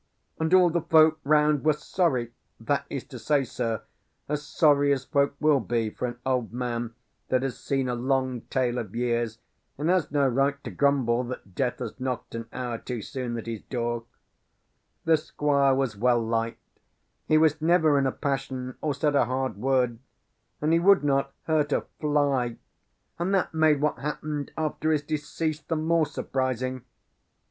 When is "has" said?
7.43-7.59, 9.89-10.09, 11.77-11.99